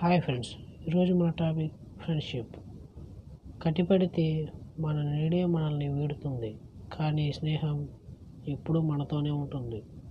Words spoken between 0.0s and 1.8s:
hi friends ఈరోజు మన topic